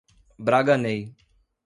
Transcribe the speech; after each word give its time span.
Braganey 0.47 1.13